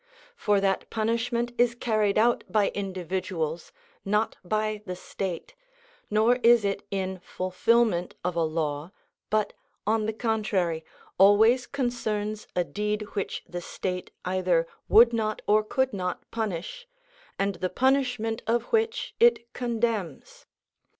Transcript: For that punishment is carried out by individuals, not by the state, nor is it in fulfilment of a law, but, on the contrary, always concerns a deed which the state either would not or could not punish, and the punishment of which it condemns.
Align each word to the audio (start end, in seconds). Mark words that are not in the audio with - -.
For 0.35 0.59
that 0.59 0.89
punishment 0.89 1.51
is 1.59 1.75
carried 1.75 2.17
out 2.17 2.43
by 2.49 2.69
individuals, 2.69 3.71
not 4.03 4.35
by 4.43 4.81
the 4.87 4.95
state, 4.95 5.53
nor 6.09 6.37
is 6.37 6.65
it 6.65 6.81
in 6.89 7.19
fulfilment 7.19 8.15
of 8.25 8.35
a 8.35 8.41
law, 8.43 8.91
but, 9.29 9.53
on 9.85 10.07
the 10.07 10.13
contrary, 10.13 10.83
always 11.19 11.67
concerns 11.67 12.47
a 12.55 12.63
deed 12.63 13.09
which 13.13 13.43
the 13.47 13.61
state 13.61 14.09
either 14.25 14.65
would 14.89 15.13
not 15.13 15.43
or 15.45 15.63
could 15.63 15.93
not 15.93 16.31
punish, 16.31 16.87
and 17.37 17.53
the 17.61 17.69
punishment 17.69 18.41
of 18.47 18.63
which 18.73 19.13
it 19.19 19.53
condemns. 19.53 20.47